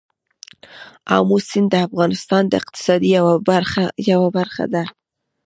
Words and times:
آمو 1.15 1.37
سیند 1.49 1.67
د 1.71 1.75
افغانستان 1.87 2.43
د 2.47 2.53
اقتصاد 2.61 3.01
یوه 4.13 4.25
برخه 4.33 4.65
ده. 4.73 4.83